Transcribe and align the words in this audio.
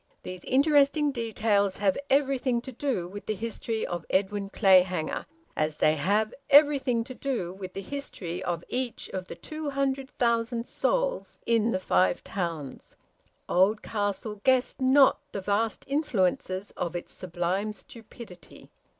These 0.23 0.43
interesting 0.45 1.11
details 1.11 1.77
have 1.77 1.95
everything 2.09 2.59
to 2.61 2.71
do 2.71 3.07
with 3.07 3.27
the 3.27 3.35
history 3.35 3.85
of 3.85 4.03
Edwin 4.09 4.49
Clayhanger, 4.49 5.27
as 5.55 5.75
they 5.75 5.93
have 5.95 6.33
everything 6.49 7.03
to 7.03 7.13
do 7.13 7.53
with 7.53 7.73
the 7.73 7.83
history 7.83 8.41
of 8.41 8.63
each 8.67 9.09
of 9.09 9.27
the 9.27 9.35
two 9.35 9.69
hundred 9.69 10.09
thousand 10.17 10.67
souls 10.67 11.37
in 11.45 11.71
the 11.71 11.79
Five 11.79 12.23
Towns. 12.23 12.95
Oldcastle 13.47 14.41
guessed 14.43 14.81
not 14.81 15.19
the 15.33 15.41
vast 15.41 15.85
influences 15.87 16.71
of 16.75 16.95
its 16.95 17.13
sublime 17.13 17.71
stupidity. 17.71 18.71